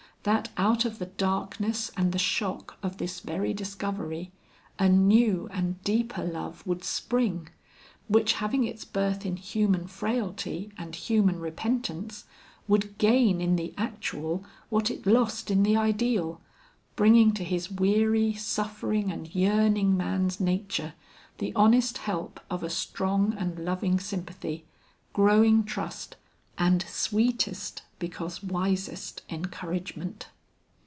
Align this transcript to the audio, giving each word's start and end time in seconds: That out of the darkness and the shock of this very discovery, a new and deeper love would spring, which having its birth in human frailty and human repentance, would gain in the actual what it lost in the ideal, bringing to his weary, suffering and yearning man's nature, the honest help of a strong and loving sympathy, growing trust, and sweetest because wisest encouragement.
That 0.23 0.49
out 0.55 0.85
of 0.85 0.99
the 0.99 1.07
darkness 1.07 1.89
and 1.97 2.11
the 2.11 2.19
shock 2.19 2.77
of 2.83 2.97
this 2.99 3.21
very 3.21 3.55
discovery, 3.55 4.31
a 4.77 4.87
new 4.87 5.49
and 5.51 5.83
deeper 5.83 6.23
love 6.23 6.63
would 6.67 6.83
spring, 6.83 7.49
which 8.07 8.33
having 8.33 8.63
its 8.63 8.85
birth 8.85 9.25
in 9.25 9.35
human 9.35 9.87
frailty 9.87 10.71
and 10.77 10.93
human 10.95 11.39
repentance, 11.39 12.25
would 12.67 12.99
gain 12.99 13.41
in 13.41 13.55
the 13.55 13.73
actual 13.79 14.45
what 14.69 14.91
it 14.91 15.07
lost 15.07 15.49
in 15.49 15.63
the 15.63 15.75
ideal, 15.75 16.39
bringing 16.95 17.31
to 17.33 17.43
his 17.43 17.71
weary, 17.71 18.31
suffering 18.35 19.11
and 19.11 19.33
yearning 19.33 19.97
man's 19.97 20.39
nature, 20.39 20.93
the 21.39 21.51
honest 21.55 21.97
help 21.97 22.39
of 22.47 22.61
a 22.61 22.69
strong 22.69 23.33
and 23.39 23.65
loving 23.65 23.99
sympathy, 23.99 24.65
growing 25.13 25.63
trust, 25.63 26.15
and 26.57 26.83
sweetest 26.83 27.81
because 27.97 28.43
wisest 28.43 29.21
encouragement. 29.29 30.27